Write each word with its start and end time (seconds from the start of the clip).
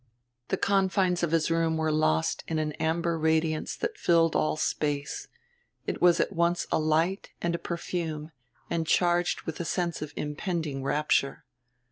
The 0.47 0.57
confines 0.57 1.21
of 1.21 1.29
his 1.29 1.51
room 1.51 1.77
were 1.77 1.91
lost 1.91 2.43
in 2.47 2.57
an 2.57 2.71
amber 2.81 3.19
radiance 3.19 3.75
that 3.75 3.99
filled 3.99 4.35
all 4.35 4.57
space; 4.57 5.27
it 5.85 6.01
was 6.01 6.19
at 6.19 6.33
once 6.33 6.65
a 6.71 6.79
light 6.79 7.29
and 7.39 7.53
a 7.53 7.59
perfume 7.59 8.31
and 8.67 8.87
charged 8.87 9.43
with 9.43 9.59
a 9.59 9.63
sense 9.65 10.01
of 10.01 10.11
impending 10.15 10.81
rapture. 10.81 11.45